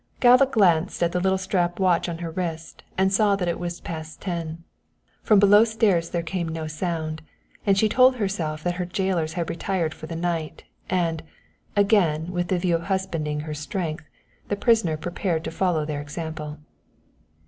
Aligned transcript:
Galva 0.19 0.47
glanced 0.47 1.03
at 1.03 1.11
the 1.11 1.19
little 1.19 1.37
strap 1.37 1.79
watch 1.79 2.09
on 2.09 2.17
her 2.25 2.31
wrist 2.31 2.81
and 2.97 3.13
saw 3.13 3.35
that 3.35 3.47
it 3.47 3.59
was 3.59 3.79
past 3.79 4.19
ten. 4.19 4.63
From 5.21 5.37
below 5.37 5.63
stairs 5.63 6.09
there 6.09 6.23
came 6.23 6.49
no 6.49 6.65
sound, 6.65 7.21
and 7.67 7.77
she 7.77 7.87
told 7.87 8.15
herself 8.15 8.63
that 8.63 8.73
her 8.81 8.85
jailers 8.87 9.33
had 9.33 9.47
retired 9.47 9.93
for 9.93 10.07
the 10.07 10.15
night, 10.15 10.63
and, 10.89 11.21
again 11.75 12.31
with 12.31 12.47
the 12.47 12.57
view 12.57 12.73
of 12.73 12.85
husbanding 12.85 13.41
her 13.41 13.53
strength, 13.53 14.09
the 14.47 14.55
prisoner 14.55 14.97
prepared 14.97 15.43
to 15.43 15.51
follow 15.51 15.85
their 15.85 16.01
example. 16.01 16.57